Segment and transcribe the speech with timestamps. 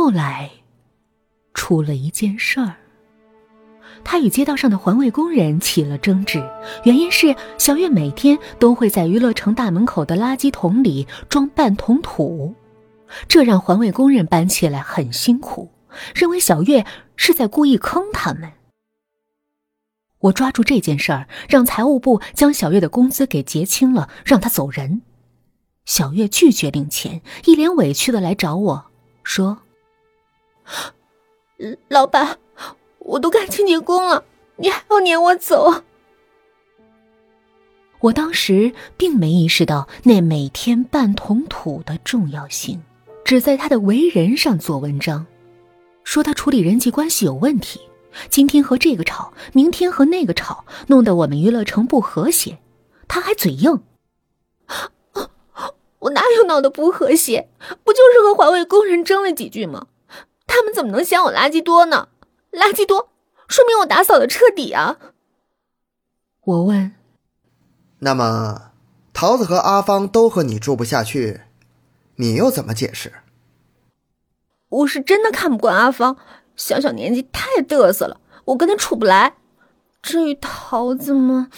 [0.00, 0.48] 后来，
[1.54, 2.76] 出了一件事儿。
[4.04, 6.40] 他与街道上的环卫工人起了争执，
[6.84, 12.54] 原因是小月每天都会在娱乐城大门口的垃圾桶里装半桶土，
[13.26, 15.68] 这让环卫工人搬起来很辛苦，
[16.14, 16.86] 认为小月
[17.16, 18.52] 是在故意坑他们。
[20.20, 25.02] 我抓住这件事儿，让财务部将小月的工资给结清了，让他走人。
[25.84, 28.86] 小月拒绝领钱，一脸委屈的来找我
[29.24, 29.58] 说
[31.88, 32.38] ：“老板。”
[32.98, 34.22] 我都干清洁工了，
[34.56, 35.82] 你还要撵我走？
[38.00, 42.82] 我当时并没意识到那每天半桶土的重要性，
[43.24, 45.24] 只在他的为人上做文章，
[46.04, 47.80] 说他处理人际关系有问题，
[48.28, 52.58] 今天和这个吵，明天和那个吵，弄得我们娱乐城不和谐。
[53.08, 53.82] 他还嘴硬，
[56.00, 57.48] 我哪有闹得不和谐？
[57.84, 59.86] 不就是和环卫工人争了几句吗？
[60.48, 62.08] 他们怎么能嫌我垃圾多呢？
[62.50, 63.10] 垃圾多，
[63.46, 64.96] 说明我打扫的彻底啊！
[66.40, 66.96] 我问
[68.00, 68.72] ：“那么，
[69.12, 71.42] 桃子和阿芳都和你住不下去，
[72.16, 73.12] 你又怎么解释？”
[74.70, 76.16] 我是真的看不惯阿芳，
[76.56, 79.36] 小小年纪太嘚瑟了，我跟他处不来。
[80.00, 81.50] 至于桃子吗，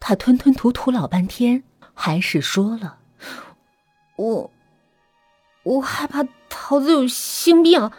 [0.00, 2.98] 他吞吞吐吐老半天，还是说了
[4.16, 4.50] ：“我，
[5.62, 7.90] 我害怕桃子有性病。”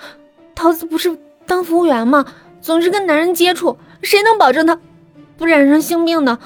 [0.55, 2.25] 桃子不是当服务员吗？
[2.61, 4.79] 总是跟男人接触，谁能保证她
[5.35, 6.39] 不染上性病呢？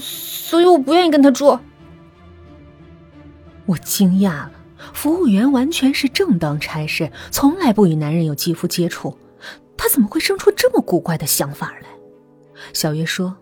[0.00, 1.58] 所以我不愿意跟她住。
[3.66, 4.52] 我惊讶了，
[4.94, 9.18] 服务员完全是正当差事，从来不与男人有肌肤接触，
[9.76, 11.88] 他怎么会生出这么古怪的想法来？
[12.72, 13.36] 小月说：“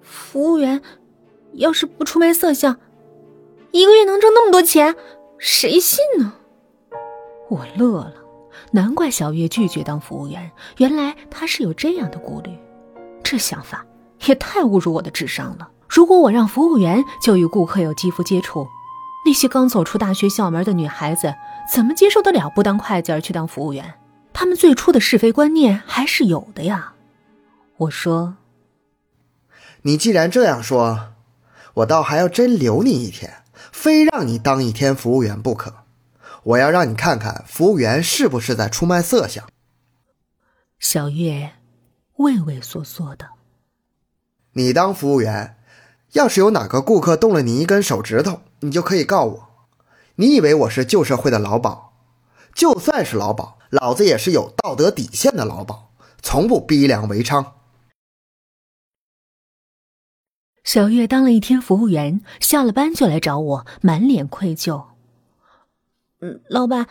[0.00, 0.80] 服务员
[1.52, 2.78] 要是不出卖色相，
[3.72, 4.94] 一个月能挣那么多钱，
[5.44, 6.34] 谁信呢？”
[7.50, 8.14] 我乐了。
[8.70, 12.56] 难怪小月拒绝当服务员，原来她是有这样的顾虑。
[13.24, 13.84] 这想法
[14.26, 15.68] 也太侮辱我的智商了。
[15.88, 18.68] 如果我让服务员就与顾客有肌肤接触，
[19.26, 21.34] 那些刚走出大学校门的女孩子
[21.74, 23.94] 怎么接受得了不当会计而去当服务员？
[24.32, 26.94] 他们最初的是非观念还是有的呀。
[27.78, 28.36] 我说
[29.82, 31.14] ：“你既然这样说，
[31.74, 33.41] 我倒还要真留你一天，
[33.82, 35.74] 非让你当一天服务员不可。”
[36.44, 39.44] 我要让你看看服务员是不是在出卖色相。
[40.78, 41.50] 小月
[42.16, 43.30] 畏畏缩缩的。
[44.52, 45.56] 你当服务员，
[46.12, 49.48] 要是有哪个顾客动了你一根手指头，你就可以告我。
[50.16, 51.90] 你以为我是旧社会的老鸨？
[52.54, 55.88] 就算是老鸨，老子也是有道德底线的老鸨，
[56.22, 57.44] 从不逼良为娼。
[60.64, 64.84] 小月当了一天服务员，下了班就来找我，满脸愧疚。
[66.20, 66.86] 嗯，老板，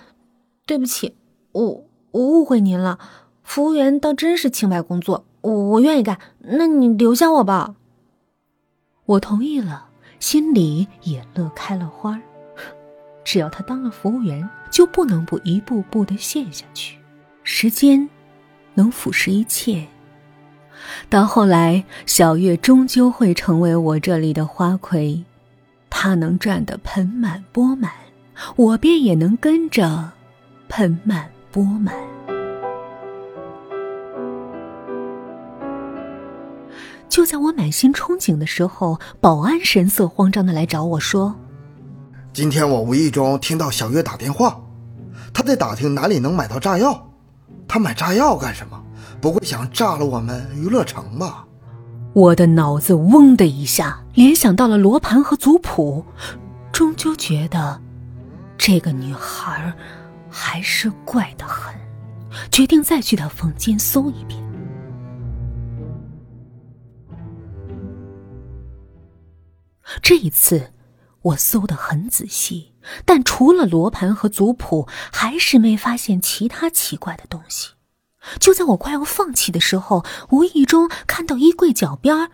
[0.66, 1.16] 对不起，
[1.54, 3.00] 我我误会您了。
[3.44, 6.20] 服务员倒真是清白工作，我我愿意干。
[6.40, 7.76] 那你留下我吧。
[9.06, 9.88] 我同意了，
[10.20, 12.22] 心里也乐开了花。
[13.24, 16.98] 只要他当了服务员，就不能不一步步的陷下去。
[17.44, 18.10] 时间
[18.74, 19.88] 能腐蚀一切，
[21.10, 25.24] 到后来，小月终究会成为我这里的花魁，
[25.90, 27.92] 她能赚得盆满钵满。
[28.56, 30.12] 我便也能跟着
[30.68, 31.94] 盆满钵满。
[37.08, 41.36] 就在我满心憧憬的时候，保安神色慌张的来找我说
[42.34, 44.60] ：“今天我无意中听到小月打电话，
[45.34, 47.10] 他在打听哪里能买到炸药。
[47.68, 48.81] 他买炸药干什么？
[49.22, 51.46] 不会想炸了我们娱乐城吧？”
[52.14, 56.04] 我的脑子嗡的一下，联想到了罗盘和族谱，
[56.74, 57.80] 终究觉得。
[58.58, 59.74] 这个女孩
[60.30, 61.74] 还是怪得很，
[62.52, 64.40] 决定再去她房间搜一遍。
[70.02, 70.74] 这一次，
[71.22, 77.70] 我搜的很仔细，但除了罗盘和族谱，还是没发现其他奇怪的东西。
[78.40, 82.30] 就在我快要放弃的时候，无意中看到衣柜脚边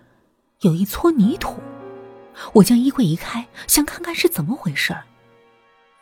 [0.61, 1.57] 有一撮泥土，
[2.53, 5.03] 我将衣柜移开，想看看是怎么回事儿。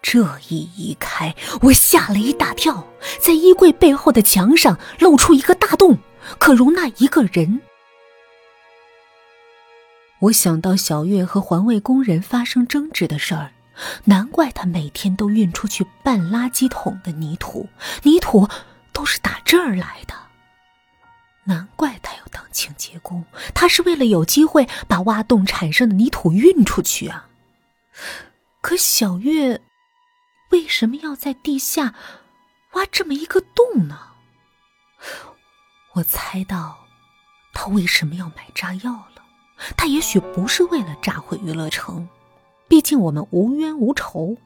[0.02, 2.88] 这一移开，我吓了一大跳，
[3.20, 5.98] 在衣柜背后的墙上露出一个大洞，
[6.38, 7.62] 可容纳一个人。
[10.20, 13.52] 我想到小月和环卫工人发生争执的事儿，
[14.06, 17.68] 难怪他每天都运出去半垃圾桶的泥土，
[18.04, 18.48] 泥土
[18.96, 20.16] 都是打这儿来的。
[21.44, 27.28] 难怪他要当清洁工，他是为了有机会把挖洞产生的泥土运出去啊。
[28.62, 29.62] 可小月。
[30.52, 31.96] 为什么要在地下
[32.74, 34.00] 挖这么一个洞呢？
[35.94, 36.78] 我猜到
[37.54, 39.24] 他为什么要买炸药了。
[39.76, 42.08] 他也许不是为了炸毁娱乐城，
[42.70, 44.38] 毕竟我们无冤无仇。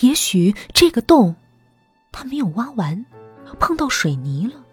[0.00, 1.36] 也许这个洞
[2.12, 3.06] 他没有挖完，
[3.58, 4.64] 碰到水泥了，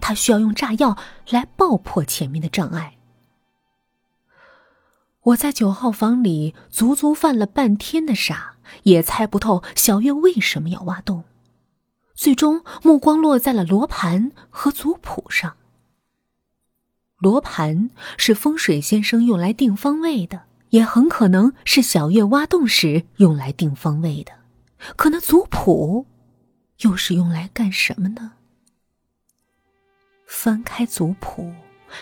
[0.00, 0.96] 他需要用炸药
[1.30, 2.94] 来爆破前面的障碍。
[5.22, 11.24] 我在九号房里足足犯了半天的傻，也猜不透小月为什么要挖洞。
[12.14, 15.56] 最终，目光落在了罗盘和族谱上。
[17.18, 24.32] 罗盘是风水先生用来定方位的，也很可能是小月挖洞时用来定方位的。
[24.96, 26.06] 可那族谱
[26.82, 28.32] 又是用来干什么呢？
[30.26, 31.52] 翻开族谱，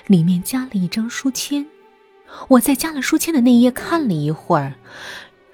[0.06, 1.66] 里面加了一张书签。
[2.48, 4.74] 我在加了书签的那页看了一会儿，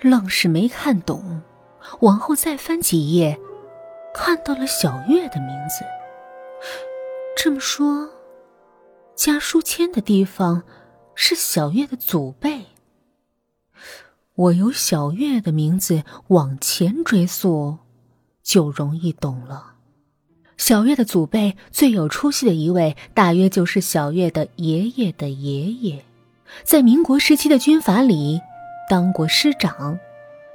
[0.00, 1.42] 愣是没看懂。
[2.00, 3.38] 往后再翻几页，
[4.14, 5.84] 看到了小月的名字。
[7.36, 8.08] 这么说，
[9.14, 10.62] 加书签的地方
[11.14, 12.66] 是小月的祖辈。
[14.34, 17.78] 我由小月的名字往前追溯，
[18.42, 19.74] 就容易懂了。
[20.56, 26.04] 小月的祖辈最有出息的一位，大约就是小月的爷爷的爷爷。
[26.62, 28.40] 在民国时期的军阀里，
[28.88, 29.98] 当过师长，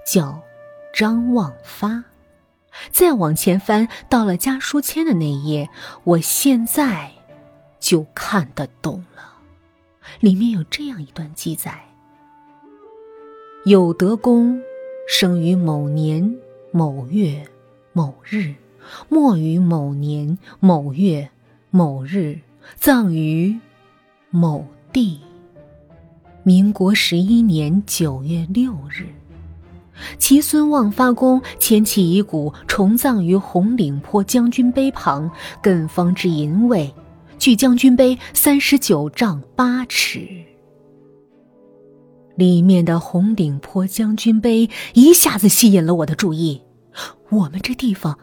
[0.05, 0.41] 叫
[0.93, 2.03] 张望发。
[2.91, 5.69] 再往前翻，到了加书签的那一页，
[6.03, 7.11] 我现在
[7.79, 9.33] 就看得懂了。
[10.19, 11.83] 里面有这样一段记载：
[13.65, 14.61] 有德公
[15.09, 16.37] 生于某年
[16.71, 17.43] 某月
[17.97, 18.53] 某日，
[19.09, 21.27] 没于某年某月
[21.71, 22.37] 某日，
[22.75, 23.57] 葬于
[24.29, 24.63] 某
[24.93, 25.19] 地。
[26.43, 29.07] 民国十一年九月六日，
[30.19, 35.31] 其孙望发公迁其遗骨，重葬于红岭坡将军碑旁，
[35.63, 36.93] 艮方之银位，
[37.39, 40.29] 距将军碑三十九丈八尺。
[42.35, 46.61] 里面的红顶坡将军碑一下子吸引了我的注意。
[47.29, 48.17] 我们这地方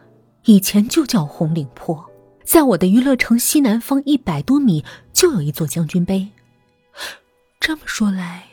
[0.45, 2.03] 以前就叫红岭坡，
[2.43, 6.27] 在我的娱乐城西南方一百多米就有一座将军碑。
[7.59, 8.45] 这么说来，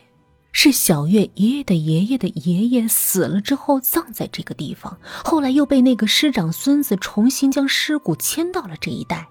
[0.53, 9.29] 是小月爷爷的爷爷的爷爷死了之后葬在这个地方，后来又被那个师长孙子重新将尸骨迁到了这一带。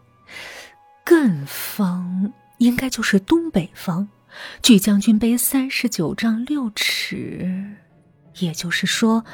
[1.05, 4.07] 艮方应该就是东北方，
[4.61, 7.75] 距将军碑三十九丈六尺，
[8.39, 9.25] 也就是说，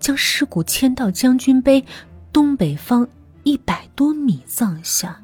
[0.00, 1.84] 将尸骨迁到将军碑
[2.32, 3.06] 东北方
[3.44, 5.22] 一百多米葬下，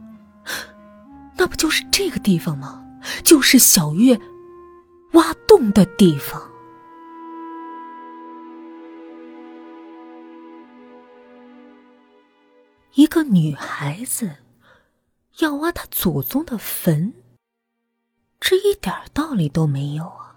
[1.36, 2.86] 那不就是这个地方吗？
[3.24, 4.20] 就是小月。
[5.12, 6.42] 挖洞的地方，
[12.92, 14.30] 一个女孩子
[15.38, 17.14] 要挖她祖宗的坟，
[18.38, 20.36] 这一点道理都没有啊！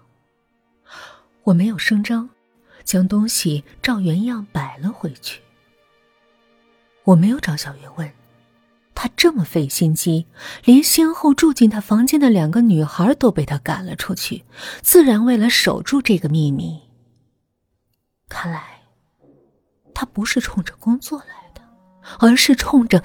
[1.42, 2.30] 我没有声张，
[2.90, 5.42] 将东西照原样摆了回去。
[7.04, 8.12] 我没有找小月问。
[8.96, 10.26] 他这么费心机，
[10.64, 14.44] 连先后住进他房间的两个女孩都被他赶了出去，
[14.82, 16.80] 自然为了守住这个秘密。
[18.28, 18.82] 看来，
[19.94, 21.62] 他不是冲着工作来的，
[22.18, 23.04] 而是冲着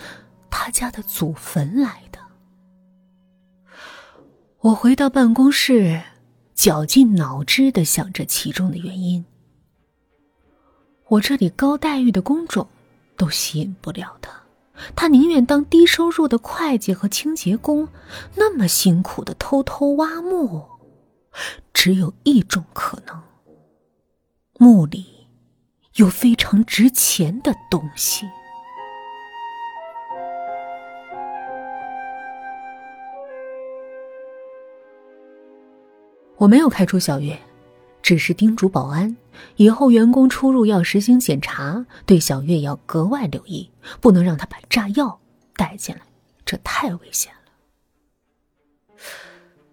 [0.50, 2.20] 他家的祖坟来的。
[4.62, 6.02] 我回到办公室，
[6.56, 9.24] 绞尽脑汁的想着其中的原因。
[11.08, 12.68] 我这里高待遇的工种，
[13.16, 14.32] 都吸引不了他。
[14.96, 17.88] 他宁愿当低收入的会计和清洁工，
[18.34, 20.66] 那么辛苦的偷偷挖墓，
[21.72, 23.22] 只有一种可能：
[24.58, 25.06] 墓里
[25.96, 28.26] 有非常值钱的东西。
[36.38, 37.40] 我没有开除小月。
[38.02, 39.18] 只是叮嘱保安，
[39.58, 45.20] 以后员工出入要实行检查，对小月要格外留意，不能让他把炸药
[45.56, 46.02] 带进来，
[46.46, 47.40] 这太危险了。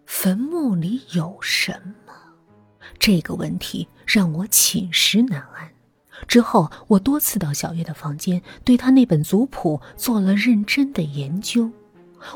[0.06, 1.72] 坟墓里有什
[2.06, 2.12] 么？
[2.98, 5.70] 这个问题让我寝食难安。
[6.28, 11.70] 之后，我多次到小月的房间，对他那本族谱做了认真的研究。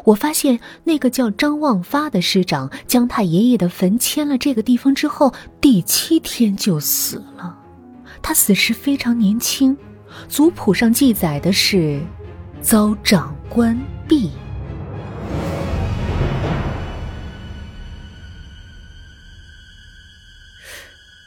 [0.05, 7.57] 我发现那个叫张望发的师长，将他爷爷的坟迁了这个地方之后，第七天就死了。
[8.23, 9.77] 他死时非常年轻，
[10.29, 12.01] 族谱上记载的是
[12.61, 13.79] 遭长官
[14.09, 14.31] 毙。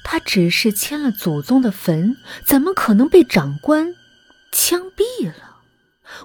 [0.03, 3.93] 他只是迁了祖宗的坟，怎么可能被长官
[4.51, 5.57] 枪毙了。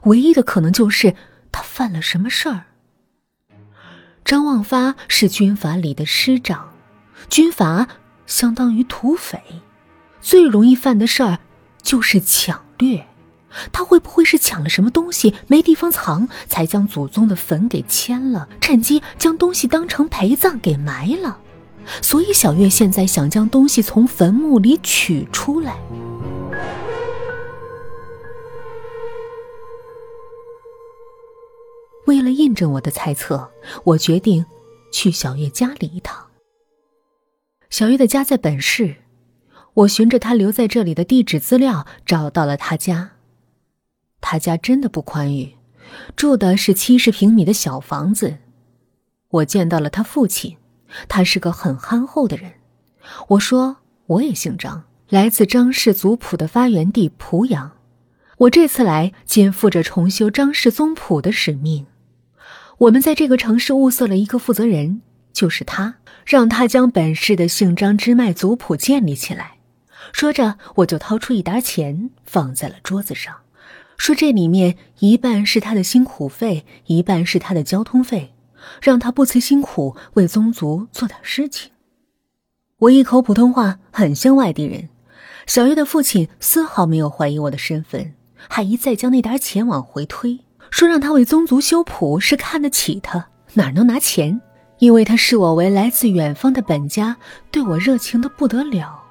[0.05, 1.15] 唯一的可能就是
[1.55, 2.65] 他犯了什么事儿。
[4.25, 6.73] 张望发是军阀里的师长，
[7.31, 7.87] 军阀
[8.27, 9.41] 相当于土匪，
[10.21, 11.39] 最容易犯的事儿
[11.81, 13.07] 就是抢掠。
[13.71, 21.39] 他会不会是抢了什么东西没地方藏，才将祖宗的坟给迁了，趁机将东西当成陪葬给埋了？
[22.03, 25.77] 所以小月现在想将东西从坟墓里取出来。
[32.07, 33.51] 为了印证我的猜测，
[33.85, 34.45] 我决定
[34.93, 36.27] 去小月家里一趟。
[37.71, 38.97] 小月的家在本市，
[39.73, 43.13] 我循着她留在这里的地址资料找到了她家。
[44.21, 45.55] 他家真的不宽裕，
[46.17, 48.39] 住的是七十平米的小房子。
[49.29, 50.57] 我见到了他父亲，
[51.09, 52.53] 他是个很憨厚的人。
[53.29, 57.73] 我说我也姓张，来自张氏族谱的发源地濮阳。
[58.39, 61.87] 我这次来肩负着重修张氏宗谱的使命。
[62.79, 65.01] 我们在这个城市物色了一个负责人，
[65.33, 69.59] 就是他，让他将本市的姓张支脉族谱建立起来。
[70.13, 73.35] 说着，我就掏出一沓钱放在了桌子上。
[73.97, 78.35] 说这里面一半是他的辛苦费，一半是他的交通费，
[78.83, 81.71] 让他不辞辛苦为宗族做点事情。
[82.79, 84.89] 我一口普通话很像外地人，
[85.47, 88.15] 小月的父亲丝毫没有怀疑我的身份，
[88.49, 90.41] 还一再将那沓钱往回推，
[90.75, 94.41] 说让他为宗族修谱是看得起他，哪能拿钱？
[94.81, 97.17] 因为他视我为来自远方的本家，
[97.53, 99.04] 对我热情的不得了。